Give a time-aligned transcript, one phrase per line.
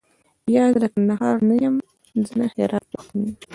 [0.55, 1.75] یا، زه د کندهار نه یم
[2.27, 3.33] زه د هرات پښتون یم.